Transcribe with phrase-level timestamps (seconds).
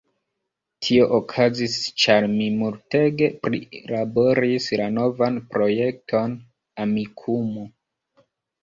[0.85, 6.37] Tio okazis ĉar mi multege prilaboris la novan projekton,
[6.87, 7.71] "Amikumu"